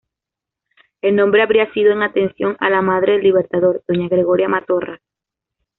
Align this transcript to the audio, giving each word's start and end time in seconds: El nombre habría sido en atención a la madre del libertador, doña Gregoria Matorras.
El 1.03 1.15
nombre 1.15 1.43
habría 1.43 1.71
sido 1.73 1.91
en 1.91 2.01
atención 2.01 2.57
a 2.59 2.71
la 2.71 2.81
madre 2.81 3.11
del 3.11 3.21
libertador, 3.21 3.83
doña 3.87 4.07
Gregoria 4.09 4.49
Matorras. 4.49 4.99